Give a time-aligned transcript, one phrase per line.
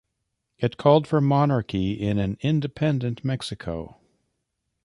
[0.57, 3.97] It called for monarchy in an independent Mexico.